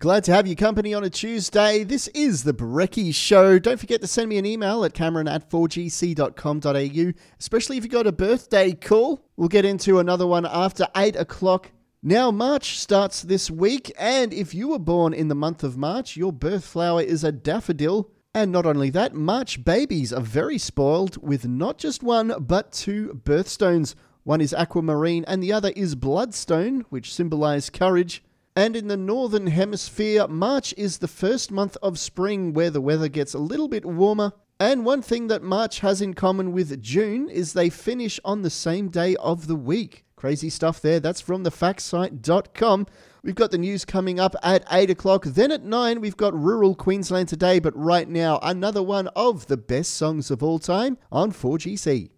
Glad 0.00 0.24
to 0.24 0.32
have 0.32 0.46
your 0.46 0.56
company 0.56 0.94
on 0.94 1.04
a 1.04 1.10
Tuesday. 1.10 1.84
This 1.84 2.08
is 2.14 2.44
the 2.44 2.54
Brekkie 2.54 3.14
Show. 3.14 3.58
Don't 3.58 3.78
forget 3.78 4.00
to 4.00 4.06
send 4.06 4.30
me 4.30 4.38
an 4.38 4.46
email 4.46 4.82
at 4.82 4.94
cameron 4.94 5.28
at 5.28 5.50
4gc.com.au, 5.50 7.12
especially 7.38 7.76
if 7.76 7.84
you 7.84 7.90
got 7.90 8.06
a 8.06 8.12
birthday 8.12 8.72
call. 8.72 9.22
We'll 9.36 9.50
get 9.50 9.66
into 9.66 9.98
another 9.98 10.26
one 10.26 10.46
after 10.46 10.86
8 10.96 11.16
o'clock. 11.16 11.72
Now, 12.02 12.30
March 12.30 12.78
starts 12.78 13.20
this 13.20 13.50
week, 13.50 13.92
and 13.98 14.32
if 14.32 14.54
you 14.54 14.68
were 14.68 14.78
born 14.78 15.12
in 15.12 15.28
the 15.28 15.34
month 15.34 15.62
of 15.62 15.76
March, 15.76 16.16
your 16.16 16.32
birth 16.32 16.64
flower 16.64 17.02
is 17.02 17.22
a 17.22 17.30
daffodil. 17.30 18.10
And 18.32 18.50
not 18.50 18.64
only 18.64 18.88
that, 18.88 19.12
March 19.12 19.66
babies 19.66 20.14
are 20.14 20.22
very 20.22 20.56
spoiled 20.56 21.22
with 21.22 21.46
not 21.46 21.76
just 21.76 22.02
one, 22.02 22.32
but 22.40 22.72
two 22.72 23.20
birthstones. 23.22 23.94
One 24.22 24.40
is 24.40 24.54
aquamarine, 24.54 25.26
and 25.28 25.42
the 25.42 25.52
other 25.52 25.74
is 25.76 25.94
bloodstone, 25.94 26.86
which 26.88 27.12
symbolize 27.12 27.68
courage. 27.68 28.22
And 28.56 28.74
in 28.74 28.88
the 28.88 28.96
northern 28.96 29.46
hemisphere, 29.46 30.26
March 30.26 30.74
is 30.76 30.98
the 30.98 31.08
first 31.08 31.52
month 31.52 31.76
of 31.82 31.98
spring 31.98 32.52
where 32.52 32.70
the 32.70 32.80
weather 32.80 33.08
gets 33.08 33.32
a 33.32 33.38
little 33.38 33.68
bit 33.68 33.84
warmer. 33.84 34.32
And 34.58 34.84
one 34.84 35.02
thing 35.02 35.28
that 35.28 35.42
March 35.42 35.80
has 35.80 36.02
in 36.02 36.14
common 36.14 36.52
with 36.52 36.82
June 36.82 37.30
is 37.30 37.52
they 37.52 37.70
finish 37.70 38.18
on 38.24 38.42
the 38.42 38.50
same 38.50 38.88
day 38.88 39.16
of 39.16 39.46
the 39.46 39.56
week. 39.56 40.04
Crazy 40.16 40.50
stuff 40.50 40.82
there. 40.82 41.00
That's 41.00 41.20
from 41.20 41.44
thefactsite.com. 41.44 42.86
We've 43.22 43.34
got 43.34 43.52
the 43.52 43.58
news 43.58 43.84
coming 43.84 44.18
up 44.18 44.34
at 44.42 44.64
8 44.70 44.90
o'clock. 44.90 45.24
Then 45.24 45.52
at 45.52 45.64
9, 45.64 46.00
we've 46.00 46.16
got 46.16 46.34
Rural 46.34 46.74
Queensland 46.74 47.28
today. 47.28 47.58
But 47.58 47.76
right 47.76 48.08
now, 48.08 48.38
another 48.42 48.82
one 48.82 49.06
of 49.16 49.46
the 49.46 49.56
best 49.56 49.94
songs 49.94 50.30
of 50.30 50.42
all 50.42 50.58
time 50.58 50.98
on 51.10 51.32
4GC. 51.32 52.10